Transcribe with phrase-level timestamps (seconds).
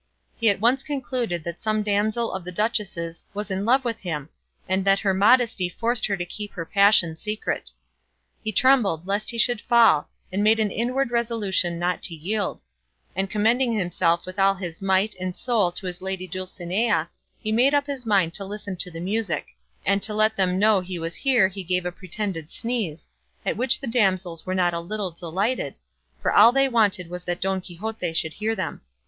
[0.35, 4.29] He at once concluded that some damsel of the duchess's was in love with him,
[4.67, 7.69] and that her modesty forced her to keep her passion secret.
[8.43, 12.61] He trembled lest he should fall, and made an inward resolution not to yield;
[13.15, 17.07] and commending himself with all his might and soul to his lady Dulcinea
[17.39, 19.49] he made up his mind to listen to the music;
[19.85, 23.07] and to let them know he was there he gave a pretended sneeze,
[23.45, 25.77] at which the damsels were not a little delighted,
[26.19, 28.81] for all they wanted was that Don Quixote should hear them.